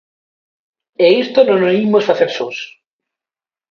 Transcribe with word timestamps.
E 1.05 1.07
isto 1.23 1.39
non 1.43 1.59
o 1.69 1.71
imos 1.83 2.07
facer 2.09 2.29
sós. 2.37 2.57